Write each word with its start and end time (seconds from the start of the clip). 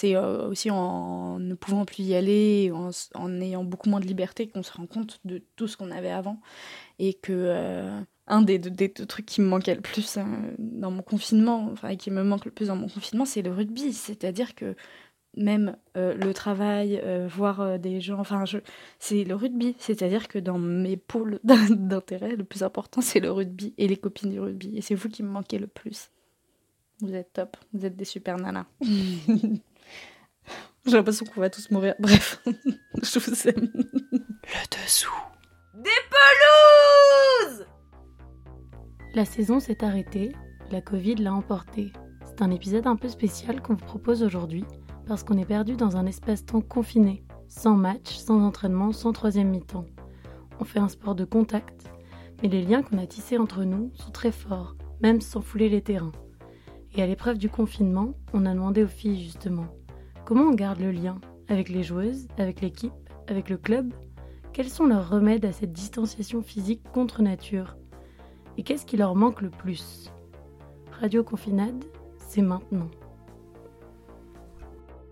c'est 0.00 0.16
aussi 0.16 0.70
en 0.70 1.38
ne 1.38 1.54
pouvant 1.54 1.84
plus 1.84 2.02
y 2.02 2.14
aller, 2.14 2.72
en, 2.72 3.40
ayant 3.40 3.64
beaucoup 3.64 3.88
moins 3.88 4.00
de 4.00 4.06
liberté 4.06 4.48
qu'on 4.48 4.62
se 4.62 4.72
rend 4.72 4.86
compte 4.86 5.20
de 5.24 5.42
tout 5.56 5.68
ce 5.68 5.76
qu'on 5.76 5.90
avait 5.90 6.10
avant. 6.10 6.40
Et 6.98 7.14
que 7.14 8.02
un 8.26 8.42
des, 8.42 8.58
des, 8.58 8.92
trucs 8.92 9.26
qui 9.26 9.40
me 9.40 9.46
manquait 9.46 9.74
le 9.74 9.80
plus 9.80 10.18
dans 10.58 10.90
mon 10.90 11.02
confinement, 11.02 11.68
enfin, 11.72 11.96
qui 11.96 12.10
me 12.10 12.22
manque 12.22 12.44
le 12.44 12.50
plus 12.50 12.66
dans 12.68 12.76
mon 12.76 12.88
confinement, 12.88 13.24
c'est 13.24 13.42
le 13.42 13.52
rugby. 13.52 13.92
C'est-à-dire 13.92 14.54
que 14.54 14.76
même 15.36 15.76
euh, 15.96 16.14
le 16.14 16.34
travail, 16.34 17.00
euh, 17.02 17.28
voir 17.28 17.60
euh, 17.60 17.78
des 17.78 18.00
gens, 18.00 18.18
enfin, 18.18 18.44
je... 18.44 18.58
c'est 18.98 19.24
le 19.24 19.34
rugby. 19.34 19.76
C'est-à-dire 19.78 20.28
que 20.28 20.38
dans 20.38 20.58
mes 20.58 20.96
pôles 20.96 21.40
d'intérêt, 21.44 22.36
le 22.36 22.44
plus 22.44 22.62
important, 22.62 23.00
c'est 23.00 23.20
le 23.20 23.30
rugby 23.30 23.74
et 23.78 23.88
les 23.88 23.96
copines 23.96 24.30
du 24.30 24.40
rugby. 24.40 24.76
Et 24.76 24.80
c'est 24.80 24.94
vous 24.94 25.08
qui 25.08 25.22
me 25.22 25.28
manquez 25.30 25.58
le 25.58 25.66
plus. 25.66 26.10
Vous 27.00 27.14
êtes 27.14 27.32
top, 27.32 27.56
vous 27.72 27.86
êtes 27.86 27.96
des 27.96 28.04
super 28.04 28.36
nanas. 28.36 28.66
J'ai 30.86 30.96
l'impression 30.96 31.26
qu'on 31.26 31.40
va 31.40 31.50
tous 31.50 31.70
mourir. 31.70 31.94
Bref, 31.98 32.40
je 33.02 33.18
vous 33.18 33.48
aime. 33.48 33.68
Le 33.74 34.84
dessous. 34.84 35.12
Des 35.74 35.90
pelouses 36.10 37.66
La 39.14 39.26
saison 39.26 39.60
s'est 39.60 39.84
arrêtée, 39.84 40.32
la 40.70 40.80
Covid 40.80 41.16
l'a 41.16 41.34
emporté. 41.34 41.92
C'est 42.24 42.40
un 42.40 42.50
épisode 42.50 42.86
un 42.86 42.96
peu 42.96 43.08
spécial 43.08 43.60
qu'on 43.60 43.74
vous 43.74 43.84
propose 43.84 44.22
aujourd'hui 44.22 44.64
parce 45.06 45.24
qu'on 45.24 45.36
est 45.36 45.44
perdu 45.44 45.76
dans 45.76 45.96
un 45.96 46.06
espace-temps 46.06 46.62
confiné, 46.62 47.22
sans 47.48 47.74
match, 47.74 48.16
sans 48.16 48.42
entraînement, 48.42 48.92
sans 48.92 49.12
troisième 49.12 49.50
mi-temps. 49.50 49.86
On 50.60 50.64
fait 50.64 50.80
un 50.80 50.88
sport 50.88 51.14
de 51.14 51.24
contact, 51.24 51.84
mais 52.42 52.48
les 52.48 52.62
liens 52.62 52.82
qu'on 52.82 52.98
a 52.98 53.06
tissés 53.06 53.38
entre 53.38 53.64
nous 53.64 53.90
sont 53.94 54.10
très 54.10 54.32
forts, 54.32 54.76
même 55.02 55.20
sans 55.20 55.42
fouler 55.42 55.68
les 55.68 55.82
terrains. 55.82 56.12
Et 56.94 57.02
à 57.02 57.06
l'épreuve 57.06 57.36
du 57.38 57.50
confinement, 57.50 58.14
on 58.32 58.46
a 58.46 58.54
demandé 58.54 58.82
aux 58.82 58.88
filles 58.88 59.22
justement 59.22 59.66
comment 60.28 60.50
on 60.50 60.54
garde 60.54 60.80
le 60.80 60.90
lien 60.90 61.18
avec 61.48 61.70
les 61.70 61.82
joueuses, 61.82 62.28
avec 62.36 62.60
l'équipe, 62.60 62.92
avec 63.28 63.48
le 63.48 63.56
club? 63.56 63.94
Quels 64.52 64.68
sont 64.68 64.84
leurs 64.84 65.08
remèdes 65.08 65.46
à 65.46 65.52
cette 65.52 65.72
distanciation 65.72 66.42
physique 66.42 66.82
contre 66.92 67.22
nature? 67.22 67.78
Et 68.58 68.62
qu'est-ce 68.62 68.84
qui 68.84 68.98
leur 68.98 69.14
manque 69.14 69.40
le 69.40 69.48
plus? 69.48 70.12
Radio 70.92 71.24
Confinade, 71.24 71.82
c'est 72.18 72.42
maintenant. 72.42 72.90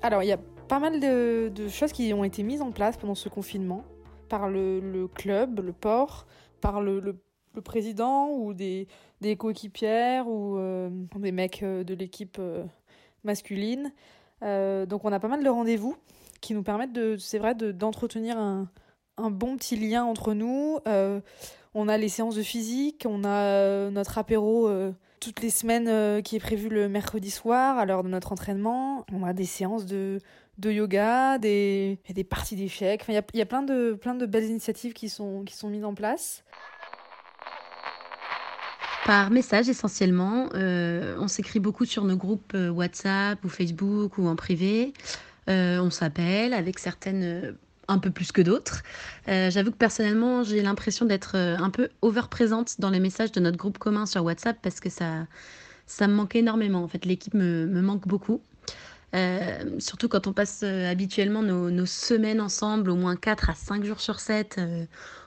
Alors, 0.03 0.23
il 0.23 0.27
y 0.27 0.33
a 0.33 0.39
pas 0.69 0.81
mal 0.81 1.01
de, 1.01 1.67
choses 1.69 1.93
qui 1.93 2.13
ont 2.13 2.23
été 2.23 2.43
mises 2.43 2.61
en 2.61 2.71
place 2.71 2.99
pendant 2.99 3.15
ce 3.15 3.31
confinement 3.31 3.85
par 4.29 4.51
le, 4.51 5.09
club, 5.15 5.61
le 5.65 5.73
port, 5.73 6.27
par 6.61 6.83
le, 6.83 7.19
président 7.65 8.33
ou 8.33 8.53
des, 8.53 8.87
coéquipières 9.39 10.29
ou 10.29 10.59
euh, 10.59 10.91
des 11.17 11.33
mecs 11.33 11.63
euh, 11.63 11.85
de 11.85 11.95
l'équipe 11.95 12.37
euh, 12.39 12.67
masculine. 13.25 13.95
Donc, 14.43 15.05
on 15.05 15.13
a 15.13 15.21
pas 15.21 15.29
mal 15.29 15.43
de 15.43 15.49
rendez-vous 15.49 15.97
qui 16.41 16.55
nous 16.55 16.63
permettent, 16.63 16.93
de, 16.93 17.17
c'est 17.17 17.39
vrai, 17.39 17.55
d'entretenir 17.55 18.39
un, 18.39 18.69
bon 19.19 19.57
petit 19.57 19.77
lien 19.77 20.05
entre 20.05 20.35
nous. 20.35 20.79
on 21.75 21.89
a 21.89 21.99
les 21.99 22.09
séances 22.09 22.37
de 22.37 22.43
physique, 22.43 23.05
on 23.09 23.25
a 23.25 23.91
notre 23.91 24.19
apéro 24.19 24.69
toutes 25.21 25.41
les 25.41 25.51
semaines 25.51 25.89
euh, 25.89 26.21
qui 26.21 26.37
est 26.37 26.41
prévu 26.41 26.69
le 26.69 26.89
mercredi 26.89 27.31
soir 27.31 27.79
à 27.79 27.85
l'heure 27.85 28.05
de 28.05 28.09
notre 28.09 28.33
entraînement. 28.33 29.05
On 29.13 29.25
a 29.25 29.33
des 29.33 29.45
séances 29.45 29.87
de, 29.87 30.21
yoga, 30.63 31.39
des, 31.39 31.99
parties 32.29 32.57
d'échecs. 32.57 33.05
Il 33.09 33.15
y, 33.15 33.19
a, 33.19 33.23
y 33.35 33.41
a 33.41 33.47
plein 33.47 33.63
de, 33.63 34.27
belles 34.27 34.45
initiatives 34.45 34.93
qui 34.93 35.09
sont 35.09 35.45
mises 35.65 35.85
en 35.85 35.95
place. 35.95 36.45
Par 39.07 39.31
message 39.31 39.69
essentiellement. 39.69 40.51
Euh, 40.55 41.17
on 41.19 41.29
s'écrit 41.29 41.61
beaucoup 41.61 41.85
sur 41.87 42.05
nos 42.05 42.17
groupes 42.17 42.53
euh, 42.55 42.69
WhatsApp 42.69 43.43
ou 43.45 43.49
Facebook 43.49 44.19
ou 44.19 44.27
en 44.27 44.37
privé. 44.37 44.93
on 45.49 45.91
s'appelle 45.91 46.53
avec 46.53 46.79
certaines 46.79 47.57
un 47.89 47.99
peu 47.99 48.11
plus 48.11 48.33
que 48.33 48.43
d'autres. 48.43 48.83
Euh, 49.29 49.51
j'avoue 49.51 49.71
que 49.71 49.77
personnellement, 49.77 50.43
j'ai 50.43 50.63
l'impression 50.63 51.07
d'être 51.07 51.37
euh, 51.37 51.57
un 51.59 51.71
peu 51.71 51.89
over-présente 52.03 52.81
dans 52.81 52.91
les 52.91 53.01
messages 53.01 53.33
de 53.33 53.41
notre 53.41 53.57
groupe 53.57 53.79
commun 53.79 54.07
sur 54.07 54.25
WhatsApp 54.25 54.59
parce 54.63 54.81
que 54.81 54.91
ça, 54.91 55.27
ça 55.87 56.09
me 56.09 56.15
manque 56.15 56.37
énormément. 56.37 56.83
En 56.83 56.89
fait, 56.89 57.05
l'équipe 57.05 57.35
me, 57.35 57.67
manque 57.81 58.07
beaucoup. 58.07 58.41
Euh, 59.15 59.79
surtout 59.79 60.09
quand 60.09 60.27
on 60.27 60.33
passe 60.33 60.63
habituellement 60.63 61.43
nos, 61.43 61.71
nos, 61.71 61.87
semaines 61.87 62.41
ensemble, 62.41 62.91
au 62.91 62.97
moins 62.97 63.17
4 63.17 63.51
à 63.51 63.55
5 63.55 63.85
jours 63.85 64.01
sur 64.01 64.21
7, 64.21 64.61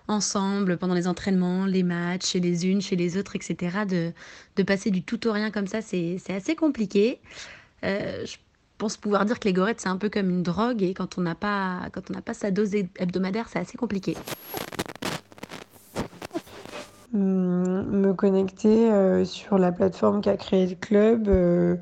ensemble, 0.09 0.77
pendant 0.77 0.95
les 0.95 1.07
entraînements, 1.07 1.65
les 1.65 1.83
matchs, 1.83 2.31
chez 2.31 2.39
les 2.39 2.67
unes, 2.67 2.81
chez 2.81 2.95
les 2.95 3.17
autres, 3.17 3.35
etc. 3.35 3.85
De, 3.87 4.11
de 4.55 4.63
passer 4.63 4.91
du 4.91 5.03
tout 5.03 5.27
au 5.27 5.31
rien 5.31 5.51
comme 5.51 5.67
ça, 5.67 5.81
c'est 5.81 6.19
assez 6.29 6.55
compliqué. 6.55 7.19
je 7.83 8.35
pense 8.79 8.97
pouvoir 8.97 9.25
dire 9.25 9.39
que 9.39 9.47
les 9.47 9.53
gorettes, 9.53 9.81
c'est 9.81 9.89
un 9.89 9.97
peu 9.97 10.09
comme 10.09 10.29
une 10.29 10.41
drogue 10.41 10.81
et 10.81 10.95
quand 10.95 11.19
on 11.19 11.21
n'a 11.21 11.35
pas, 11.35 11.81
quand 11.91 12.09
on 12.09 12.13
n'a 12.13 12.21
pas 12.21 12.33
sa 12.33 12.49
dose 12.49 12.73
hebdomadaire, 12.73 13.47
c'est 13.49 13.59
assez 13.59 13.77
compliqué. 13.77 14.15
Me 17.11 18.13
connecter 18.13 18.91
euh, 18.91 19.25
sur 19.25 19.57
la 19.57 19.71
plateforme 19.71 20.21
qu'a 20.21 20.37
créé 20.37 20.67
le 20.67 20.75
club, 20.75 21.27
euh, 21.27 21.75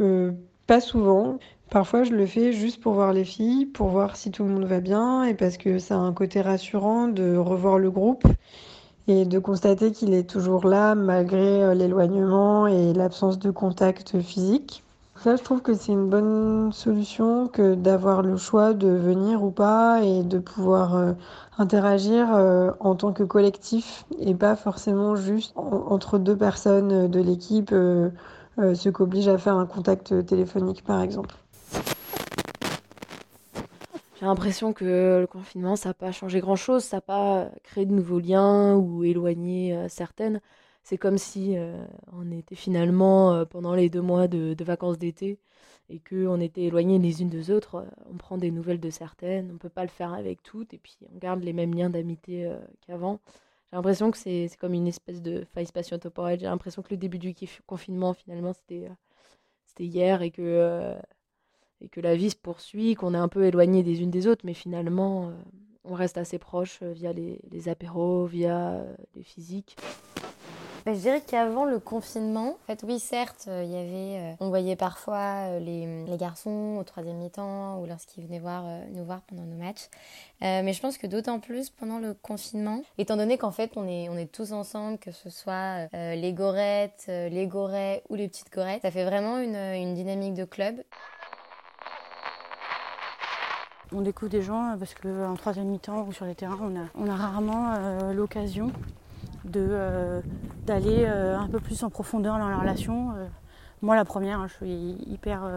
euh, 0.00 0.32
pas 0.66 0.80
souvent. 0.80 1.38
Parfois, 1.70 2.04
je 2.04 2.12
le 2.12 2.26
fais 2.26 2.52
juste 2.52 2.80
pour 2.80 2.94
voir 2.94 3.12
les 3.12 3.24
filles, 3.24 3.66
pour 3.66 3.88
voir 3.88 4.16
si 4.16 4.30
tout 4.30 4.44
le 4.44 4.50
monde 4.50 4.64
va 4.64 4.80
bien 4.80 5.24
et 5.24 5.34
parce 5.34 5.56
que 5.56 5.78
ça 5.78 5.96
a 5.96 5.98
un 5.98 6.12
côté 6.12 6.40
rassurant 6.40 7.08
de 7.08 7.36
revoir 7.36 7.78
le 7.78 7.90
groupe 7.90 8.24
et 9.08 9.24
de 9.24 9.38
constater 9.38 9.92
qu'il 9.92 10.14
est 10.14 10.28
toujours 10.28 10.66
là 10.66 10.94
malgré 10.94 11.74
l'éloignement 11.74 12.66
et 12.66 12.92
l'absence 12.92 13.38
de 13.38 13.50
contact 13.50 14.20
physique. 14.20 14.84
Ça, 15.22 15.34
je 15.34 15.42
trouve 15.42 15.62
que 15.62 15.72
c'est 15.74 15.92
une 15.92 16.08
bonne 16.08 16.72
solution 16.72 17.48
que 17.48 17.74
d'avoir 17.74 18.22
le 18.22 18.36
choix 18.36 18.74
de 18.74 18.88
venir 18.88 19.42
ou 19.42 19.50
pas 19.50 20.02
et 20.02 20.22
de 20.22 20.38
pouvoir 20.38 20.94
euh, 20.94 21.12
interagir 21.58 22.34
euh, 22.34 22.70
en 22.80 22.94
tant 22.94 23.12
que 23.12 23.22
collectif 23.22 24.04
et 24.18 24.34
pas 24.34 24.56
forcément 24.56 25.16
juste 25.16 25.52
entre 25.56 26.18
deux 26.18 26.36
personnes 26.36 27.08
de 27.08 27.20
l'équipe, 27.20 27.72
euh, 27.72 28.10
ce 28.56 28.88
qu'oblige 28.90 29.26
à 29.28 29.38
faire 29.38 29.56
un 29.56 29.66
contact 29.66 30.26
téléphonique 30.26 30.84
par 30.84 31.00
exemple. 31.00 31.34
J'ai 34.18 34.26
l'impression 34.26 34.72
que 34.72 35.20
le 35.20 35.26
confinement, 35.26 35.76
ça 35.76 35.90
n'a 35.90 35.94
pas 35.94 36.10
changé 36.12 36.40
grand-chose, 36.40 36.84
ça 36.84 36.98
n'a 36.98 37.00
pas 37.02 37.50
créé 37.62 37.86
de 37.86 37.92
nouveaux 37.92 38.18
liens 38.18 38.74
ou 38.76 39.04
éloigné 39.04 39.88
certaines. 39.88 40.40
C'est 40.86 40.98
comme 40.98 41.18
si 41.18 41.58
euh, 41.58 41.84
on 42.12 42.30
était 42.30 42.54
finalement 42.54 43.34
euh, 43.34 43.44
pendant 43.44 43.74
les 43.74 43.90
deux 43.90 44.02
mois 44.02 44.28
de, 44.28 44.54
vacances 44.62 44.98
d'été 44.98 45.40
et 45.88 45.98
qu'on 45.98 46.40
était 46.40 46.62
éloignés 46.62 47.00
les 47.00 47.22
unes 47.22 47.28
des 47.28 47.50
autres. 47.50 47.74
Euh, 47.78 47.86
on 48.08 48.16
prend 48.16 48.38
des 48.38 48.52
nouvelles 48.52 48.78
de 48.78 48.90
certaines, 48.90 49.50
on 49.50 49.54
ne 49.54 49.58
peut 49.58 49.68
pas 49.68 49.82
le 49.82 49.88
faire 49.88 50.12
avec 50.12 50.44
toutes 50.44 50.74
et 50.74 50.78
puis 50.78 50.96
on 51.12 51.18
garde 51.18 51.42
les 51.42 51.52
mêmes 51.52 51.74
liens 51.74 51.90
d'amitié 51.90 52.48
qu'avant. 52.86 53.18
J'ai 53.68 53.76
l'impression 53.76 54.12
que 54.12 54.16
c'est 54.16 54.48
comme 54.60 54.74
une 54.74 54.86
espèce 54.86 55.22
de 55.22 55.44
faille 55.52 55.66
spatio-temporelle. 55.66 56.38
J'ai 56.38 56.46
l'impression 56.46 56.82
que 56.82 56.90
le 56.92 56.98
début 56.98 57.18
du 57.18 57.34
confinement, 57.66 58.14
finalement, 58.14 58.52
c'était 58.52 58.88
hier 59.80 60.22
et 60.22 60.30
que, 60.30 60.94
et 61.80 61.88
que 61.88 62.00
la 62.00 62.16
vie 62.16 62.30
se 62.30 62.36
poursuit, 62.36 62.94
qu'on 62.94 63.14
est 63.14 63.18
un 63.18 63.28
peu 63.28 63.44
éloigné 63.44 63.82
des 63.82 64.02
unes 64.02 64.10
des 64.10 64.26
autres, 64.26 64.42
mais 64.44 64.54
finalement, 64.54 65.32
on 65.84 65.94
reste 65.94 66.18
assez 66.18 66.38
proche 66.38 66.82
via 66.82 67.12
les, 67.12 67.68
apéros, 67.68 68.26
via 68.26 68.82
les 69.14 69.22
physiques. 69.22 69.76
Bah, 70.86 70.94
je 70.94 71.00
dirais 71.00 71.20
qu'avant 71.20 71.64
le 71.64 71.80
confinement, 71.80 72.50
en 72.50 72.66
fait, 72.68 72.84
oui, 72.86 73.00
certes, 73.00 73.46
euh, 73.48 73.64
il 73.64 73.72
y 73.72 73.76
avait, 73.76 74.22
euh, 74.22 74.36
on 74.38 74.50
voyait 74.50 74.76
parfois 74.76 75.48
euh, 75.48 75.58
les, 75.58 76.04
les, 76.04 76.16
garçons 76.16 76.76
au 76.78 76.84
troisième 76.84 77.16
mi-temps 77.16 77.80
ou 77.80 77.86
lorsqu'ils 77.86 78.24
venaient 78.24 78.38
voir, 78.38 78.62
nous 78.92 79.04
voir 79.04 79.22
pendant 79.22 79.42
nos 79.42 79.56
matchs. 79.56 79.88
mais 80.40 80.72
je 80.72 80.80
pense 80.80 80.96
que 80.96 81.08
d'autant 81.08 81.40
plus 81.40 81.70
pendant 81.70 81.98
le 81.98 82.14
confinement, 82.14 82.82
étant 82.98 83.16
donné 83.16 83.36
qu'en 83.36 83.50
fait, 83.50 83.72
on 83.74 83.88
est, 83.88 84.08
on 84.08 84.16
est 84.16 84.30
tous 84.30 84.52
ensemble, 84.52 84.98
que 84.98 85.10
ce 85.10 85.28
soit 85.28 85.88
les 85.92 86.32
gorettes, 86.32 87.06
les 87.08 87.48
gorets 87.48 88.04
ou 88.08 88.14
les 88.14 88.28
petites 88.28 88.52
gorettes, 88.52 88.82
ça 88.82 88.92
fait 88.92 89.04
vraiment 89.04 89.38
une, 89.40 89.56
une 89.56 89.94
dynamique 89.94 90.34
de 90.34 90.44
club. 90.44 90.76
On 93.96 94.02
découvre 94.02 94.30
des 94.30 94.42
gens 94.42 94.76
parce 94.78 94.94
qu'en 94.94 95.34
troisième 95.36 95.68
mi-temps 95.68 96.04
ou 96.06 96.12
sur 96.12 96.26
les 96.26 96.34
terrains, 96.34 96.58
on 96.94 97.08
a, 97.08 97.16
rarement 97.16 98.12
l'occasion 98.12 98.70
euh, 99.56 100.20
d'aller 100.66 101.04
euh, 101.06 101.38
un 101.38 101.46
peu 101.46 101.60
plus 101.60 101.82
en 101.82 101.88
profondeur 101.90 102.38
dans 102.38 102.48
la 102.48 102.58
relation. 102.58 103.12
Euh, 103.12 103.26
moi, 103.80 103.96
la 103.96 104.04
première, 104.04 104.40
hein, 104.40 104.48
je 104.48 104.54
suis 104.54 104.96
hyper. 105.06 105.48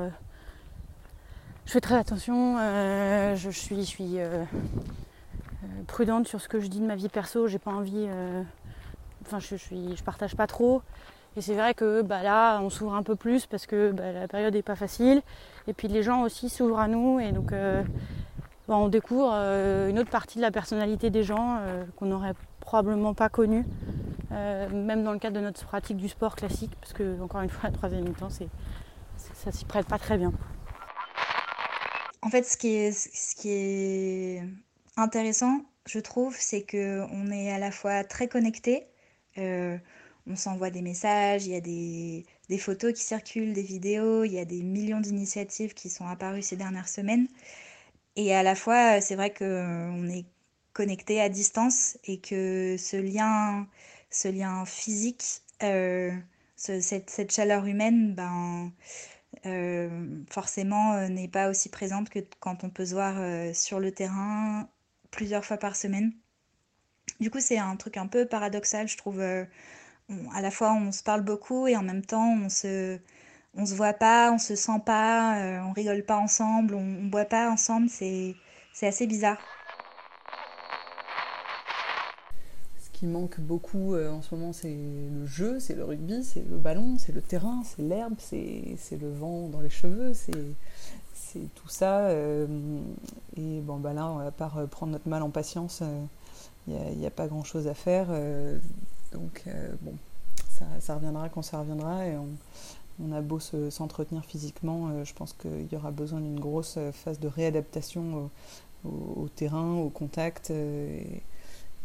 je 1.65 1.71
fais 1.71 1.81
très 1.81 1.95
attention. 1.95 2.57
je 3.35 3.49
suis, 3.49 4.19
prudente 5.87 6.27
sur 6.27 6.39
ce 6.39 6.47
que 6.47 6.61
je 6.61 6.67
dis 6.67 6.79
de 6.79 6.85
ma 6.85 6.95
vie 6.95 7.09
perso. 7.09 7.47
J'ai 7.47 7.59
pas 7.59 7.71
envie. 7.71 8.07
Enfin, 9.25 9.39
je, 9.39 9.55
suis, 9.55 9.97
je 9.97 10.03
partage 10.03 10.35
pas 10.35 10.47
trop. 10.47 10.81
Et 11.35 11.41
c'est 11.41 11.55
vrai 11.55 11.73
que 11.73 12.01
bah, 12.01 12.23
là, 12.23 12.59
on 12.61 12.69
s'ouvre 12.69 12.93
un 12.93 13.03
peu 13.03 13.15
plus 13.15 13.45
parce 13.45 13.65
que 13.65 13.91
bah, 13.91 14.11
la 14.11 14.27
période 14.27 14.53
n'est 14.53 14.61
pas 14.61 14.75
facile. 14.75 15.21
Et 15.67 15.73
puis 15.73 15.87
les 15.87 16.03
gens 16.03 16.21
aussi 16.21 16.49
s'ouvrent 16.49 16.79
à 16.79 16.87
nous. 16.87 17.19
Et 17.19 17.31
donc, 17.31 17.51
bah, 18.69 18.77
on 18.77 18.87
découvre 18.87 19.33
une 19.33 19.99
autre 19.99 20.09
partie 20.09 20.37
de 20.37 20.41
la 20.43 20.51
personnalité 20.51 21.09
des 21.09 21.23
gens 21.23 21.59
qu'on 21.97 22.05
n'aurait 22.05 22.35
probablement 22.69 23.15
pas 23.15 23.29
connu, 23.29 23.65
euh, 24.31 24.69
même 24.69 25.03
dans 25.03 25.11
le 25.11 25.17
cadre 25.17 25.35
de 25.35 25.41
notre 25.41 25.65
pratique 25.65 25.97
du 25.97 26.07
sport 26.07 26.35
classique, 26.35 26.71
parce 26.79 26.93
que 26.93 27.19
encore 27.19 27.41
une 27.41 27.49
fois, 27.49 27.69
la 27.69 27.75
troisième 27.75 28.03
mi-temps, 28.03 28.29
c'est, 28.29 28.47
ça 29.33 29.51
s'y 29.51 29.65
prête 29.65 29.87
pas 29.87 29.97
très 29.97 30.17
bien. 30.19 30.31
en 32.21 32.29
fait, 32.29 32.43
ce 32.43 32.57
qui 32.57 33.49
est, 33.49 34.43
intéressant, 34.97 35.61
je 35.87 35.99
trouve, 35.99 36.35
c'est 36.37 36.61
que 36.61 37.01
on 37.11 37.31
est 37.31 37.51
à 37.51 37.57
la 37.57 37.71
fois 37.71 38.03
très 38.03 38.27
connecté. 38.27 38.85
Euh, 39.39 39.77
on 40.27 40.35
s'envoie 40.35 40.69
des 40.69 40.83
messages, 40.83 41.47
il 41.47 41.53
y 41.53 41.55
a 41.55 41.61
des, 41.61 42.57
photos 42.59 42.93
qui 42.93 43.01
circulent, 43.01 43.53
des 43.53 43.63
vidéos, 43.63 44.25
il 44.25 44.33
y 44.33 44.39
a 44.39 44.45
des 44.45 44.61
millions 44.61 44.99
d'initiatives 44.99 45.73
qui 45.73 45.89
sont 45.89 46.05
apparues 46.05 46.43
ces 46.43 46.55
dernières 46.55 46.87
semaines. 46.87 47.27
Et 48.19 48.35
à 48.35 48.43
la 48.43 48.53
fois, 48.53 48.99
c'est 48.99 49.15
vrai 49.15 49.33
qu'on 49.33 50.09
est 50.09 50.25
connecté 50.73 51.21
à 51.21 51.29
distance 51.29 51.97
et 52.03 52.19
que 52.19 52.75
ce 52.77 52.97
lien, 52.97 53.65
ce 54.09 54.27
lien 54.27 54.65
physique, 54.65 55.23
euh, 55.63 56.11
ce, 56.57 56.81
cette, 56.81 57.31
chaleur 57.31 57.65
humaine, 57.65 58.13
ben, 58.15 58.73
euh, 59.45 60.21
forcément 60.29 60.95
euh, 60.95 61.07
n'est 61.07 61.29
pas 61.29 61.49
aussi 61.49 61.69
présente 61.69 62.09
que 62.09 62.19
quand 62.41 62.65
on 62.65 62.69
peut 62.69 62.85
se 62.87 62.93
voir 62.93 63.15
euh, 63.19 63.53
sur 63.53 63.79
le 63.79 63.93
terrain 63.93 64.69
plusieurs 65.11 65.45
fois 65.45 65.57
par 65.57 65.77
semaine. 65.77 66.11
Du 67.21 67.31
coup, 67.31 67.39
c'est 67.39 67.57
un 67.57 67.77
truc 67.77 67.95
un 67.95 68.07
peu 68.07 68.25
paradoxal, 68.25 68.89
je 68.89 68.97
trouve. 68.97 69.21
À 69.21 70.41
la 70.41 70.51
fois, 70.51 70.73
on 70.73 70.91
se 70.91 71.03
parle 71.03 71.21
beaucoup 71.21 71.67
et 71.67 71.77
en 71.77 71.83
même 71.83 72.03
temps, 72.05 72.33
on 72.33 72.49
se, 72.49 72.99
on 73.55 73.65
se 73.65 73.73
voit 73.73 73.93
pas, 73.93 74.31
on 74.31 74.37
se 74.37 74.55
sent 74.55 74.81
pas, 74.85 75.61
on 75.65 75.71
rigole 75.71 76.03
pas 76.03 76.17
ensemble, 76.17 76.75
on, 76.75 76.79
on 76.79 77.05
boit 77.05 77.25
pas 77.25 77.49
ensemble. 77.49 77.89
C'est, 77.89 78.35
assez 78.81 79.07
bizarre. 79.07 79.37
qui 82.99 83.05
manque 83.05 83.39
beaucoup 83.39 83.93
euh, 83.93 84.11
en 84.11 84.21
ce 84.21 84.35
moment, 84.35 84.51
c'est 84.51 84.75
le 84.75 85.25
jeu, 85.25 85.61
c'est 85.61 85.73
le 85.73 85.85
rugby, 85.85 86.21
c'est 86.21 86.43
le 86.45 86.57
ballon, 86.57 86.97
c'est 86.97 87.13
le 87.13 87.21
terrain, 87.21 87.61
c'est 87.63 87.81
l'herbe, 87.81 88.15
c'est 88.19 88.77
le 88.99 89.09
vent 89.09 89.47
dans 89.47 89.61
les 89.61 89.69
cheveux, 89.69 90.13
c'est 90.13 91.49
tout 91.55 91.69
ça. 91.69 91.99
Euh, 92.07 92.45
et 93.37 93.61
bon, 93.61 93.77
bah 93.77 93.93
là, 93.93 94.27
à 94.27 94.31
part 94.31 94.57
euh, 94.57 94.65
prendre 94.67 94.91
notre 94.91 95.07
mal 95.07 95.23
en 95.23 95.29
patience, 95.29 95.81
il 96.67 96.97
n'y 96.97 97.05
a, 97.05 97.09
pas 97.09 97.27
grand 97.27 97.45
chose 97.45 97.67
à 97.67 97.73
faire. 97.73 98.07
donc, 99.13 99.45
bon, 99.81 99.93
ça, 100.81 100.95
reviendra 100.95 101.29
quand 101.29 101.41
ça 101.41 101.59
reviendra. 101.59 102.01
On 103.01 103.11
a 103.11 103.21
beau 103.21 103.39
s'entretenir 103.39 104.25
physiquement, 104.25 105.03
je 105.03 105.13
pense 105.13 105.33
qu'il 105.33 105.71
y 105.71 105.75
aura 105.75 105.91
besoin 105.91 106.19
d'une 106.19 106.39
grosse 106.39 106.77
phase 106.91 107.19
de 107.19 107.27
réadaptation 107.27 108.29
au, 108.83 109.27
terrain, 109.35 109.75
au 109.75 109.89
contact. 109.89 110.49
Et, 110.49 111.23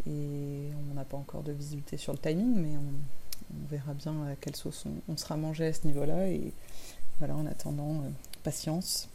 et 0.06 0.70
on 0.90 0.94
n'a 0.94 1.04
pas 1.04 1.16
encore 1.16 1.42
de 1.42 1.52
visibilité 1.52 1.96
sur 1.96 2.12
le 2.12 2.18
timing, 2.18 2.54
mais 2.56 2.76
on, 2.76 3.68
verra 3.70 3.94
bien 3.94 4.14
à 4.26 4.34
quelle 4.36 4.56
sauce 4.56 4.84
on, 5.08 5.16
sera 5.16 5.36
mangé 5.36 5.66
à 5.66 5.72
ce 5.72 5.86
niveau-là. 5.86 6.28
Et 6.28 6.52
voilà, 7.18 7.36
en 7.36 7.46
attendant, 7.46 7.92
euh, 7.92 8.10
patience. 8.42 9.08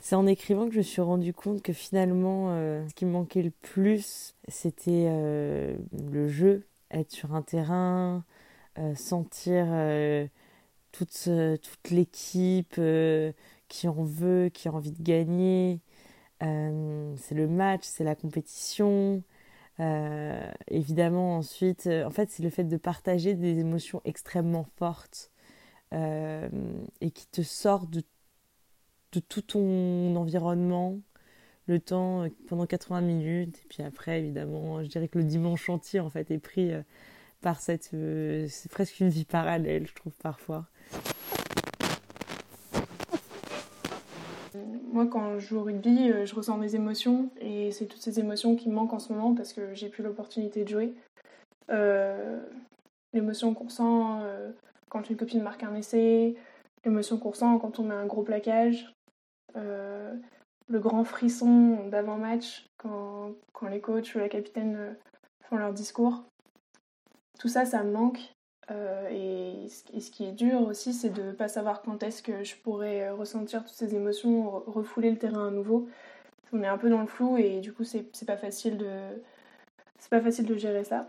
C'est 0.00 0.16
en 0.16 0.26
écrivant 0.26 0.66
que 0.66 0.72
je 0.72 0.78
me 0.78 0.82
suis 0.82 1.02
rendu 1.02 1.32
compte 1.34 1.62
que 1.62 1.72
finalement, 1.72 2.48
euh, 2.50 2.86
ce 2.88 2.94
qui 2.94 3.04
me 3.04 3.10
manquait 3.10 3.42
le 3.42 3.50
plus, 3.50 4.34
c'était 4.48 5.06
euh, 5.08 5.76
le 6.12 6.28
jeu, 6.28 6.66
être 6.90 7.10
sur 7.10 7.34
un 7.34 7.42
terrain, 7.42 8.24
euh, 8.78 8.94
sentir 8.94 9.66
euh, 9.68 10.26
toute, 10.94 11.28
toute 11.62 11.90
l'équipe 11.90 12.80
qui 13.68 13.88
en 13.88 14.04
veut, 14.04 14.48
qui 14.52 14.68
a 14.68 14.72
envie 14.72 14.92
de 14.92 15.02
gagner. 15.02 15.80
c'est 16.40 17.34
le 17.34 17.48
match, 17.48 17.82
c'est 17.84 18.04
la 18.04 18.14
compétition. 18.14 19.22
Euh, 19.80 20.52
évidemment, 20.68 21.36
ensuite, 21.38 21.86
euh, 21.86 22.04
en 22.04 22.10
fait, 22.10 22.30
c'est 22.30 22.42
le 22.42 22.50
fait 22.50 22.64
de 22.64 22.76
partager 22.76 23.34
des 23.34 23.58
émotions 23.58 24.00
extrêmement 24.04 24.66
fortes 24.76 25.32
euh, 25.92 26.48
et 27.00 27.10
qui 27.10 27.26
te 27.26 27.42
sortent 27.42 27.90
de, 27.90 28.02
tout 29.20 29.42
ton 29.42 30.16
environnement, 30.16 30.98
le 31.66 31.80
temps 31.80 32.24
euh, 32.24 32.28
pendant 32.48 32.66
80 32.66 33.00
minutes. 33.02 33.58
Et 33.64 33.68
puis 33.68 33.82
après, 33.82 34.20
évidemment, 34.20 34.82
je 34.82 34.88
dirais 34.88 35.08
que 35.08 35.18
le 35.18 35.24
dimanche 35.24 35.68
entier, 35.68 36.00
en 36.00 36.10
fait, 36.10 36.30
est 36.30 36.38
pris 36.38 36.72
euh, 36.72 36.82
par 37.44 37.60
cette. 37.60 37.90
c'est 38.48 38.70
presque 38.70 38.98
une 39.00 39.10
vie 39.10 39.26
parallèle, 39.26 39.86
je 39.86 39.94
trouve, 39.94 40.14
parfois. 40.22 40.64
Moi, 44.92 45.06
quand 45.06 45.38
je 45.38 45.46
joue 45.48 45.58
au 45.58 45.64
rugby, 45.64 46.10
euh, 46.10 46.24
je 46.24 46.34
ressens 46.34 46.56
des 46.58 46.74
émotions 46.74 47.28
et 47.40 47.70
c'est 47.70 47.86
toutes 47.86 48.00
ces 48.00 48.18
émotions 48.18 48.56
qui 48.56 48.68
me 48.70 48.74
manquent 48.74 48.94
en 48.94 48.98
ce 48.98 49.12
moment 49.12 49.34
parce 49.34 49.52
que 49.52 49.74
j'ai 49.74 49.88
plus 49.88 50.02
l'opportunité 50.02 50.64
de 50.64 50.68
jouer. 50.68 50.94
Euh, 51.70 52.40
l'émotion 53.12 53.52
qu'on 53.54 53.64
ressent 53.64 54.20
euh, 54.22 54.50
quand 54.88 55.10
une 55.10 55.16
copine 55.16 55.42
marque 55.42 55.64
un 55.64 55.74
essai, 55.74 56.36
l'émotion 56.84 57.18
qu'on 57.18 57.30
ressent 57.30 57.58
quand 57.58 57.78
on 57.78 57.84
met 57.84 57.94
un 57.94 58.06
gros 58.06 58.22
plaquage, 58.22 58.94
euh, 59.56 60.14
le 60.68 60.78
grand 60.78 61.04
frisson 61.04 61.88
d'avant-match 61.88 62.66
quand, 62.78 63.32
quand, 63.52 63.68
les 63.68 63.80
coachs 63.80 64.14
ou 64.14 64.18
la 64.18 64.28
capitaine 64.28 64.96
font 65.42 65.56
leur 65.56 65.72
discours. 65.72 66.24
Tout 67.38 67.48
ça, 67.48 67.64
ça 67.64 67.82
me 67.82 67.92
manque 67.92 68.20
euh, 68.70 69.08
et, 69.10 69.68
ce 69.68 70.10
qui 70.10 70.24
est 70.24 70.32
dur 70.32 70.62
aussi, 70.62 70.92
c'est 70.92 71.10
de 71.10 71.22
ne 71.22 71.32
pas 71.32 71.48
savoir 71.48 71.82
quand 71.82 72.02
est-ce 72.02 72.22
que 72.22 72.44
je 72.44 72.56
pourrais 72.56 73.08
euh, 73.08 73.14
ressentir 73.14 73.62
toutes 73.64 73.74
ces 73.74 73.94
émotions, 73.94 74.62
refouler 74.66 75.10
le 75.10 75.18
terrain 75.18 75.48
à 75.48 75.50
nouveau. 75.50 75.88
On 76.52 76.62
est 76.62 76.68
un 76.68 76.78
peu 76.78 76.88
dans 76.88 77.00
le 77.00 77.06
flou 77.06 77.36
et 77.36 77.60
du 77.60 77.72
coup, 77.72 77.84
c'est 77.84 78.26
pas 78.26 78.36
facile 78.36 78.78
de 78.78 78.88
pas 80.10 80.20
facile 80.20 80.46
de 80.46 80.56
gérer 80.56 80.84
ça. 80.84 81.08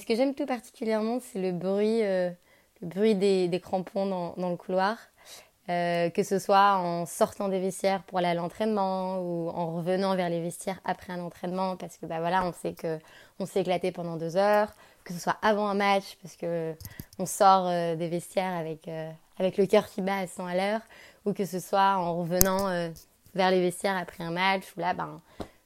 Ce 0.00 0.06
que 0.06 0.14
j'aime 0.14 0.34
tout 0.34 0.46
particulièrement, 0.46 1.18
c'est 1.20 1.40
le 1.40 1.52
bruit, 1.52 2.04
euh, 2.04 2.30
le 2.80 2.86
bruit 2.86 3.14
des, 3.14 3.60
crampons 3.60 4.06
dans, 4.36 4.50
le 4.50 4.56
couloir. 4.56 4.98
Euh, 5.68 6.10
que 6.10 6.22
ce 6.22 6.38
soit 6.38 6.76
en 6.76 7.06
sortant 7.06 7.48
des 7.48 7.58
vestiaires 7.58 8.04
pour 8.04 8.18
aller 8.18 8.28
à 8.28 8.34
l'entraînement 8.34 9.18
ou 9.18 9.48
en 9.48 9.74
revenant 9.74 10.14
vers 10.14 10.28
les 10.28 10.40
vestiaires 10.40 10.78
après 10.84 11.12
un 11.12 11.18
entraînement 11.18 11.76
parce 11.76 11.96
que 11.96 12.06
bah 12.06 12.20
voilà 12.20 12.44
on 12.44 12.52
sait 12.52 12.72
que 12.72 13.00
on 13.40 13.46
s'est 13.46 13.62
éclaté 13.62 13.90
pendant 13.90 14.14
deux 14.14 14.36
heures 14.36 14.68
que 15.02 15.12
ce 15.12 15.18
soit 15.18 15.36
avant 15.42 15.66
un 15.66 15.74
match 15.74 16.18
parce 16.22 16.36
que 16.36 16.72
on 17.18 17.26
sort 17.26 17.66
euh, 17.66 17.96
des 17.96 18.06
vestiaires 18.06 18.52
avec 18.52 18.86
euh, 18.86 19.10
avec 19.40 19.56
le 19.56 19.66
cœur 19.66 19.88
qui 19.88 20.02
bat 20.02 20.18
à 20.18 20.28
100 20.28 20.46
à 20.46 20.54
l'heure 20.54 20.80
ou 21.24 21.32
que 21.32 21.44
ce 21.44 21.58
soit 21.58 21.96
en 21.96 22.16
revenant 22.16 22.68
euh, 22.68 22.88
vers 23.34 23.50
les 23.50 23.60
vestiaires 23.60 23.96
après 23.96 24.22
un 24.22 24.30
match 24.30 24.72
où 24.76 24.80
là 24.80 24.94
ben 24.94 25.20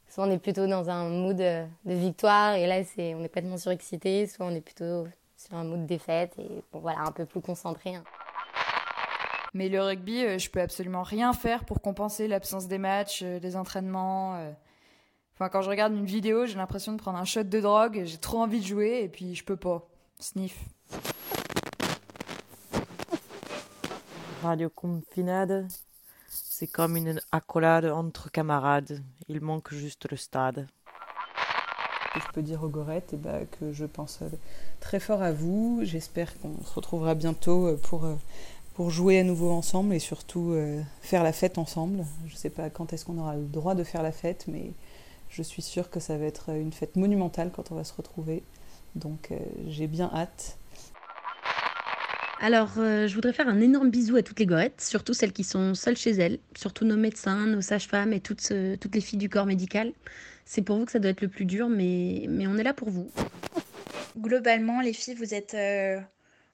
soit 0.09 0.25
on 0.25 0.31
est 0.31 0.39
plutôt 0.39 0.67
dans 0.67 0.89
un 0.89 1.11
mood 1.11 1.37
de 1.37 1.67
victoire 1.85 2.55
et 2.55 2.67
là 2.67 2.85
c'est 2.85 3.15
on 3.15 3.21
est 3.21 3.29
complètement 3.29 3.59
surexcité 3.59 4.27
soit 4.27 4.47
on 4.47 4.55
est 4.55 4.63
plutôt 4.63 5.07
sur 5.37 5.55
un 5.57 5.65
mood 5.65 5.83
de 5.83 5.87
défaite 5.87 6.33
et 6.39 6.65
bon 6.73 6.79
voilà 6.79 7.01
un 7.01 7.13
peu 7.13 7.27
plus 7.27 7.43
concentré 7.43 7.97
hein. 7.97 8.05
Mais 9.53 9.69
le 9.69 9.83
rugby, 9.83 10.25
euh, 10.25 10.39
je 10.39 10.49
peux 10.49 10.61
absolument 10.61 11.03
rien 11.03 11.33
faire 11.33 11.65
pour 11.65 11.81
compenser 11.81 12.29
l'absence 12.29 12.69
des 12.69 12.79
matchs, 12.79 13.23
euh, 13.25 13.41
des 13.41 13.57
entraînements. 13.57 14.37
Euh. 14.37 14.53
Enfin, 15.35 15.49
quand 15.49 15.63
je 15.63 15.71
regarde 15.71 15.93
une 15.93 16.05
vidéo, 16.05 16.47
j'ai 16.47 16.57
l'impression 16.57 16.93
de 16.93 16.99
prendre 16.99 17.19
un 17.19 17.25
shot 17.25 17.43
de 17.43 17.61
drogue, 17.61 18.03
j'ai 18.05 18.19
trop 18.19 18.39
envie 18.39 18.61
de 18.61 18.67
jouer 18.67 19.01
et 19.03 19.09
puis 19.09 19.35
je 19.35 19.45
peux 19.45 19.57
pas. 19.57 19.89
Sniff. 20.21 20.57
Radio 24.43 24.69
Confinade, 24.69 25.67
c'est 26.29 26.67
comme 26.67 26.97
une 26.97 27.21
accolade 27.33 27.87
entre 27.87 28.31
camarades. 28.31 29.03
Il 29.29 29.41
manque 29.41 29.73
juste 29.73 30.11
le 30.11 30.17
stade. 30.17 30.69
Je 32.15 32.33
peux 32.35 32.43
dire 32.43 32.63
aux 32.63 32.69
gorettes 32.69 33.11
eh 33.15 33.17
ben, 33.17 33.47
que 33.47 33.73
je 33.73 33.87
pense 33.87 34.21
très 34.81 35.01
fort 35.01 35.23
à 35.23 35.33
vous. 35.33 35.81
J'espère 35.83 36.39
qu'on 36.39 36.63
se 36.63 36.75
retrouvera 36.75 37.15
bientôt 37.15 37.77
pour 37.85 38.07
pour 38.81 38.89
jouer 38.89 39.19
à 39.19 39.25
nouveau 39.25 39.51
ensemble 39.51 39.93
et 39.93 39.99
surtout 39.99 40.53
euh, 40.53 40.81
faire 41.03 41.23
la 41.23 41.35
fête 41.35 41.59
ensemble. 41.59 42.03
Je 42.27 42.33
ne 42.33 42.39
sais 42.39 42.49
pas 42.49 42.71
quand 42.71 42.95
est-ce 42.95 43.05
qu'on 43.05 43.19
aura 43.19 43.37
le 43.37 43.45
droit 43.45 43.75
de 43.75 43.85
faire 43.85 44.03
la 44.03 44.11
fête, 44.11 44.47
mais 44.49 44.73
je 45.29 45.43
suis 45.43 45.61
sûre 45.61 45.91
que 45.91 46.01
ça 46.01 46.17
va 46.17 46.25
être 46.25 46.49
une 46.49 46.73
fête 46.73 46.97
monumentale 46.97 47.51
quand 47.55 47.73
on 47.73 47.75
va 47.75 47.85
se 47.85 47.93
retrouver. 47.93 48.43
Donc 48.95 49.33
euh, 49.33 49.37
j'ai 49.69 49.87
bien 49.87 50.11
hâte. 50.15 50.57
Alors, 52.41 52.71
euh, 52.79 53.07
je 53.07 53.15
voudrais 53.15 53.35
faire 53.35 53.49
un 53.49 53.61
énorme 53.61 53.91
bisou 53.91 54.17
à 54.17 54.23
toutes 54.23 54.41
les 54.41 54.47
gorettes, 54.47 54.81
surtout 54.81 55.13
celles 55.13 55.35
qui 55.35 55.45
sont 55.45 55.75
seules 55.75 55.99
chez 55.99 56.13
elles, 56.13 56.39
surtout 56.57 56.87
nos 56.87 56.97
médecins, 56.97 57.45
nos 57.45 57.61
sages-femmes 57.61 58.15
et 58.15 58.21
toutes, 58.21 58.49
euh, 58.51 58.79
toutes 58.81 58.95
les 58.95 59.03
filles 59.03 59.19
du 59.19 59.29
corps 59.29 59.45
médical. 59.45 59.93
C'est 60.47 60.63
pour 60.63 60.79
vous 60.79 60.87
que 60.87 60.93
ça 60.93 61.01
doit 61.01 61.11
être 61.11 61.21
le 61.21 61.29
plus 61.29 61.45
dur, 61.45 61.69
mais, 61.69 62.25
mais 62.31 62.47
on 62.47 62.57
est 62.57 62.63
là 62.63 62.73
pour 62.73 62.89
vous. 62.89 63.11
Globalement, 64.19 64.81
les 64.81 64.95
filles, 64.95 65.17
vous 65.17 65.35
êtes 65.35 65.53
euh, 65.53 66.01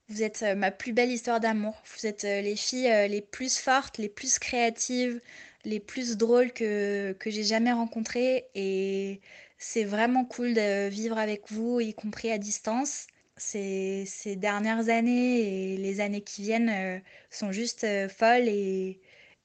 vous 0.09 0.23
êtes 0.23 0.43
euh, 0.43 0.55
ma 0.55 0.71
plus 0.71 0.93
belle 0.93 1.11
histoire 1.11 1.41
d'amour. 1.41 1.75
Vous 1.97 2.07
êtes 2.07 2.25
euh, 2.25 2.41
les 2.41 2.57
filles 2.57 2.91
euh, 2.91 3.09
les 3.09 3.21
plus 3.21 3.59
fortes, 3.59 3.99
les 3.99 4.09
plus 4.09 4.39
créatives, 4.39 5.21
les 5.65 5.81
plus 5.81 6.17
drôles 6.17 6.53
que, 6.53 7.13
que 7.13 7.31
j'ai 7.31 7.43
jamais 7.43 7.73
rencontrées. 7.73 8.45
Et 8.55 9.21
c'est 9.59 9.85
vraiment 9.85 10.25
cool 10.25 10.55
de 10.55 10.89
vivre 10.89 11.19
avec 11.19 11.51
vous, 11.51 11.81
y 11.81 11.93
compris 11.93 12.31
à 12.31 12.39
distance. 12.39 13.07
Ces, 13.39 14.07
dernières 14.37 14.89
années 14.89 15.75
et 15.75 15.77
les 15.77 16.01
années 16.01 16.23
qui 16.23 16.41
viennent 16.41 17.03
sont 17.29 17.53
juste 17.53 17.87
folles 18.09 18.49
et, 18.49 18.99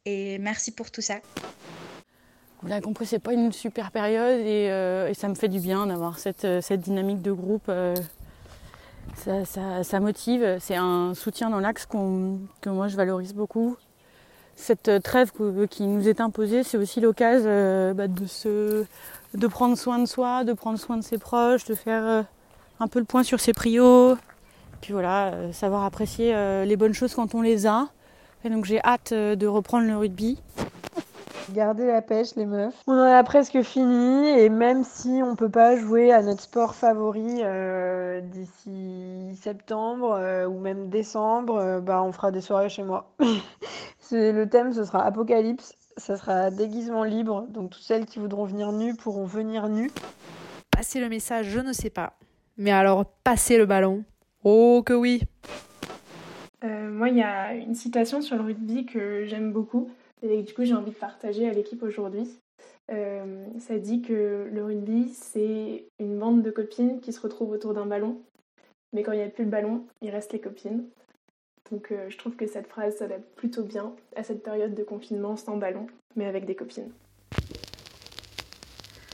merci 0.05 0.71
pour 0.71 0.91
tout 0.91 1.01
ça. 1.01 1.19
Vous 2.61 2.69
l'avez 2.69 2.81
compris, 2.81 3.05
c'est 3.05 3.19
pas 3.19 3.33
une 3.33 3.51
super 3.51 3.91
période 3.91 4.39
et, 4.39 4.67
et, 5.09 5.13
ça 5.13 5.27
me 5.27 5.35
fait 5.35 5.49
du 5.49 5.59
bien 5.59 5.87
d'avoir 5.87 6.19
cette, 6.19 6.47
cette 6.61 6.79
dynamique 6.79 7.21
de 7.21 7.33
groupe 7.33 7.69
ça, 9.15 9.99
motive, 9.99 10.57
c'est 10.59 10.75
un 10.75 11.13
soutien 11.13 11.49
dans 11.49 11.59
l'axe 11.59 11.85
qu 11.85 11.97
que 12.61 12.69
moi 12.69 12.87
je 12.87 12.95
valorise 12.95 13.33
beaucoup. 13.33 13.77
cette 14.55 15.03
trêve 15.03 15.31
qui 15.69 15.83
nous 15.83 16.07
est 16.07 16.21
imposée, 16.21 16.63
c'est 16.63 16.77
aussi 16.77 17.01
l'occasion 17.01 17.93
bah, 17.95 18.07
de, 18.07 18.25
se, 18.25 18.85
de 19.33 19.47
prendre 19.47 19.77
soin 19.77 19.99
de 19.99 20.05
soi, 20.05 20.43
de 20.43 20.53
prendre 20.53 20.79
soin 20.79 20.97
de 20.97 21.03
ses 21.03 21.17
proches, 21.17 21.65
de 21.65 21.75
faire 21.75 22.25
un 22.79 22.87
peu 22.87 22.99
le 22.99 23.05
point 23.05 23.23
sur 23.23 23.39
ses 23.39 23.53
prios. 23.53 24.17
Puis 24.81 24.93
voilà, 24.93 25.51
savoir 25.51 25.83
apprécier 25.83 26.33
les 26.65 26.75
bonnes 26.75 26.93
choses 26.93 27.13
quand 27.13 27.35
on 27.35 27.41
les 27.41 27.67
a. 27.67 27.87
Et 28.43 28.49
donc 28.49 28.65
j'ai 28.65 28.81
hâte 28.83 29.13
de 29.13 29.47
reprendre 29.47 29.87
le 29.87 29.97
rugby. 29.97 30.39
Gardez 31.53 31.85
la 31.85 32.01
pêche, 32.01 32.35
les 32.37 32.45
meufs. 32.45 32.81
On 32.87 32.93
en 32.93 33.01
a 33.03 33.23
presque 33.23 33.61
fini? 33.61 34.29
Et 34.29 34.47
même 34.47 34.85
si 34.85 35.21
on 35.21 35.35
peut 35.35 35.49
pas 35.49 35.75
jouer 35.75 36.13
à 36.13 36.21
notre 36.21 36.41
sport 36.41 36.75
favori 36.75 37.41
euh, 37.41 38.21
d'ici 38.21 39.35
septembre 39.35 40.13
euh, 40.13 40.47
ou 40.47 40.59
même 40.59 40.89
décembre, 40.89 41.57
euh, 41.57 41.81
bah 41.81 42.01
on 42.03 42.13
fera 42.13 42.31
des 42.31 42.39
soirées 42.39 42.69
chez 42.69 42.83
moi. 42.83 43.11
le 44.11 44.45
thème, 44.45 44.71
ce 44.71 44.85
sera 44.85 45.03
Apocalypse. 45.03 45.75
Ça 45.97 46.15
sera 46.15 46.51
déguisement 46.51 47.03
libre, 47.03 47.45
donc 47.49 47.71
toutes 47.71 47.83
celles 47.83 48.05
qui 48.05 48.19
voudront 48.19 48.45
venir 48.45 48.71
nues 48.71 48.95
pourront 48.95 49.25
venir 49.25 49.67
nues. 49.67 49.91
Passer 50.71 51.01
le 51.01 51.09
message, 51.09 51.47
je 51.47 51.59
ne 51.59 51.73
sais 51.73 51.89
pas. 51.89 52.13
Mais 52.57 52.71
alors, 52.71 53.05
passer 53.25 53.57
le 53.57 53.65
ballon, 53.65 54.05
oh 54.45 54.83
que 54.85 54.93
oui 54.93 55.21
Moi, 56.63 57.09
il 57.09 57.17
y 57.17 57.23
a 57.23 57.53
une 57.53 57.75
citation 57.75 58.21
sur 58.21 58.37
le 58.37 58.43
rugby 58.43 58.85
que 58.85 59.25
j'aime 59.25 59.51
beaucoup 59.51 59.89
et 60.21 60.43
du 60.43 60.53
coup 60.53 60.63
j'ai 60.63 60.73
envie 60.73 60.91
de 60.91 60.95
partager 60.95 61.47
à 61.47 61.53
l'équipe 61.53 61.83
aujourd'hui. 61.83 62.27
Euh, 62.91 63.45
ça 63.59 63.77
dit 63.77 64.01
que 64.01 64.49
le 64.51 64.63
rugby, 64.63 65.09
c'est 65.09 65.85
une 65.99 66.19
bande 66.19 66.41
de 66.41 66.51
copines 66.51 66.99
qui 66.99 67.13
se 67.13 67.21
retrouvent 67.21 67.51
autour 67.51 67.73
d'un 67.73 67.85
ballon, 67.85 68.21
mais 68.93 69.03
quand 69.03 69.13
il 69.13 69.19
n'y 69.19 69.23
a 69.23 69.29
plus 69.29 69.45
le 69.45 69.49
ballon, 69.49 69.85
il 70.01 70.09
reste 70.09 70.33
les 70.33 70.41
copines. 70.41 70.85
Donc 71.71 71.91
euh, 71.91 72.09
je 72.09 72.17
trouve 72.17 72.35
que 72.35 72.47
cette 72.47 72.67
phrase 72.67 72.97
s'adapte 72.97 73.33
plutôt 73.35 73.63
bien 73.63 73.95
à 74.15 74.23
cette 74.23 74.43
période 74.43 74.75
de 74.75 74.83
confinement 74.83 75.37
sans 75.37 75.57
ballon, 75.57 75.87
mais 76.15 76.25
avec 76.25 76.45
des 76.45 76.55
copines. 76.55 76.91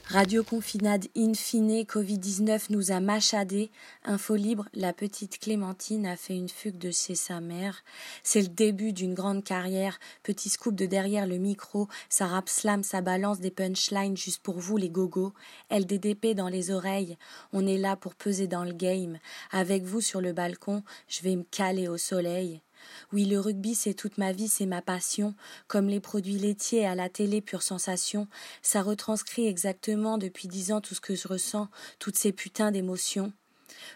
Radio 0.09 0.41
confinade 0.41 1.09
in 1.17 1.33
fine, 1.33 1.83
Covid-19 1.83 2.67
nous 2.69 2.93
a 2.93 3.01
machadé. 3.01 3.69
Info 4.05 4.37
libre, 4.37 4.65
la 4.73 4.93
petite 4.93 5.37
Clémentine 5.37 6.05
a 6.05 6.15
fait 6.15 6.33
une 6.33 6.47
fugue 6.47 6.77
de 6.77 6.91
chez 6.91 7.13
sa 7.13 7.41
mère. 7.41 7.83
C'est 8.23 8.41
le 8.41 8.47
début 8.47 8.93
d'une 8.93 9.13
grande 9.13 9.43
carrière. 9.43 9.99
Petit 10.23 10.47
scoop 10.47 10.75
de 10.75 10.85
derrière 10.85 11.27
le 11.27 11.37
micro. 11.37 11.89
Ça 12.07 12.25
rap 12.25 12.47
slam, 12.47 12.83
ça 12.83 13.01
balance 13.01 13.41
des 13.41 13.51
punchlines 13.51 14.15
juste 14.15 14.41
pour 14.41 14.59
vous 14.59 14.77
les 14.77 14.89
gogos. 14.89 15.33
LDDP 15.69 16.27
dans 16.33 16.47
les 16.47 16.71
oreilles. 16.71 17.17
On 17.51 17.67
est 17.67 17.77
là 17.77 17.97
pour 17.97 18.15
peser 18.15 18.47
dans 18.47 18.63
le 18.63 18.71
game. 18.71 19.19
Avec 19.51 19.83
vous 19.83 19.99
sur 19.99 20.21
le 20.21 20.31
balcon, 20.31 20.83
je 21.09 21.21
vais 21.23 21.35
me 21.35 21.43
caler 21.43 21.89
au 21.89 21.97
soleil. 21.97 22.61
Oui, 23.13 23.25
le 23.25 23.39
rugby, 23.39 23.75
c'est 23.75 23.93
toute 23.93 24.17
ma 24.17 24.31
vie, 24.31 24.47
c'est 24.47 24.65
ma 24.65 24.81
passion. 24.81 25.35
Comme 25.67 25.87
les 25.87 25.99
produits 25.99 26.37
laitiers 26.37 26.85
à 26.85 26.95
la 26.95 27.09
télé, 27.09 27.41
pure 27.41 27.63
sensation. 27.63 28.27
Ça 28.61 28.81
retranscrit 28.81 29.47
exactement 29.47 30.17
depuis 30.17 30.47
dix 30.47 30.71
ans 30.71 30.81
tout 30.81 30.95
ce 30.95 31.01
que 31.01 31.15
je 31.15 31.27
ressens, 31.27 31.69
toutes 31.99 32.17
ces 32.17 32.31
putains 32.31 32.71
d'émotions. 32.71 33.31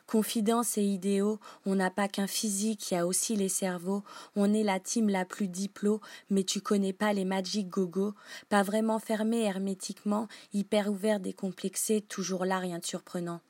Confidence 0.08 0.78
et 0.78 0.84
idéaux, 0.84 1.40
on 1.66 1.76
n'a 1.76 1.90
pas 1.90 2.08
qu'un 2.08 2.28
physique, 2.28 2.92
il 2.92 2.96
y 2.96 2.98
a 2.98 3.08
aussi 3.08 3.36
les 3.36 3.50
cerveaux. 3.50 4.04
On 4.36 4.54
est 4.54 4.64
la 4.64 4.80
team 4.80 5.10
la 5.10 5.26
plus 5.26 5.48
diplo, 5.48 6.02
mais 6.30 6.44
tu 6.44 6.62
connais 6.62 6.94
pas 6.94 7.14
les 7.14 7.26
magic 7.26 7.68
gogo. 7.70 8.14
Pas 8.50 8.64
vraiment 8.64 9.00
fermé 9.00 9.42
hermétiquement, 9.42 10.28
hyper 10.54 10.92
ouvert, 10.92 11.20
décomplexé, 11.20 12.02
toujours 12.02 12.46
là, 12.46 12.60
rien 12.60 12.80
de 12.80 12.86
surprenant. 12.86 13.42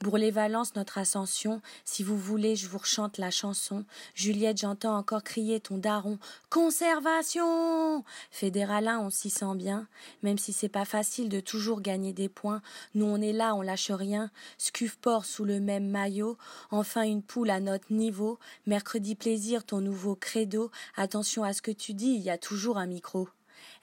Bourlet-Valence, 0.00 0.74
notre 0.76 0.98
ascension. 0.98 1.60
Si 1.84 2.02
vous 2.02 2.16
voulez, 2.16 2.56
je 2.56 2.68
vous 2.68 2.78
rechante 2.78 3.18
la 3.18 3.30
chanson. 3.30 3.84
Juliette, 4.14 4.58
j'entends 4.58 4.96
encore 4.96 5.22
crier 5.22 5.60
ton 5.60 5.78
daron. 5.78 6.18
Conservation! 6.50 8.04
Fédéralin, 8.30 9.00
on 9.00 9.10
s'y 9.10 9.30
sent 9.30 9.54
bien. 9.56 9.88
Même 10.22 10.38
si 10.38 10.52
c'est 10.52 10.68
pas 10.68 10.84
facile 10.84 11.28
de 11.28 11.40
toujours 11.40 11.80
gagner 11.80 12.12
des 12.12 12.28
points. 12.28 12.62
Nous, 12.94 13.06
on 13.06 13.20
est 13.20 13.32
là, 13.32 13.54
on 13.54 13.62
lâche 13.62 13.90
rien. 13.90 14.30
Scuf-port 14.58 15.24
sous 15.24 15.44
le 15.44 15.60
même 15.60 15.88
maillot. 15.88 16.36
Enfin, 16.70 17.02
une 17.02 17.22
poule 17.22 17.50
à 17.50 17.60
notre 17.60 17.92
niveau. 17.92 18.38
Mercredi 18.66 19.14
plaisir, 19.14 19.64
ton 19.64 19.80
nouveau 19.80 20.14
credo. 20.14 20.70
Attention 20.96 21.44
à 21.44 21.52
ce 21.52 21.62
que 21.62 21.70
tu 21.70 21.94
dis, 21.94 22.14
il 22.14 22.22
y 22.22 22.30
a 22.30 22.38
toujours 22.38 22.78
un 22.78 22.86
micro. 22.86 23.28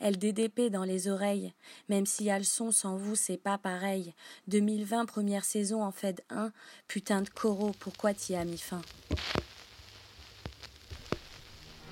LDDP 0.01 0.69
dans 0.71 0.83
les 0.83 1.07
oreilles. 1.07 1.53
Même 1.89 2.05
s'il 2.05 2.27
y 2.27 2.31
a 2.31 2.43
sans 2.43 2.95
vous, 2.95 3.15
c'est 3.15 3.37
pas 3.37 3.57
pareil. 3.57 4.13
2020, 4.47 5.05
première 5.05 5.45
saison 5.45 5.83
en 5.83 5.91
Fed 5.91 6.21
1. 6.29 6.51
Putain 6.87 7.21
de 7.21 7.29
coro, 7.29 7.71
pourquoi 7.79 8.13
t'y 8.13 8.35
as 8.35 8.45
mis 8.45 8.57
fin? 8.57 8.81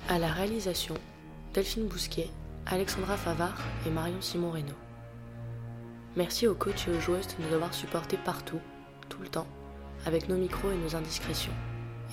À 0.08 0.18
la 0.18 0.30
réalisation, 0.32 0.94
Delphine 1.54 1.86
Bousquet, 1.86 2.28
Alexandra 2.66 3.16
Favard 3.16 3.58
et 3.86 3.90
Marion 3.90 4.20
Simon 4.20 4.50
Reynaud. 4.50 4.74
Merci 6.16 6.46
aux 6.46 6.54
coachs 6.54 6.86
et 6.86 6.90
aux 6.90 7.00
joueuses 7.00 7.26
de 7.26 7.44
nous 7.44 7.54
avoir 7.54 7.74
supportés 7.74 8.18
partout, 8.18 8.60
tout 9.08 9.20
le 9.20 9.28
temps, 9.28 9.46
avec 10.06 10.28
nos 10.28 10.36
micros 10.36 10.70
et 10.70 10.76
nos 10.76 10.94
indiscrétions. 10.94 11.52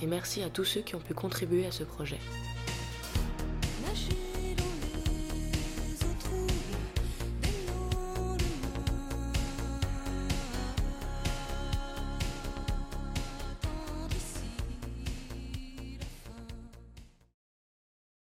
Et 0.00 0.06
merci 0.06 0.42
à 0.42 0.50
tous 0.50 0.64
ceux 0.64 0.80
qui 0.80 0.96
ont 0.96 1.00
pu 1.00 1.14
contribuer 1.14 1.66
à 1.66 1.70
ce 1.70 1.84
projet. 1.84 2.18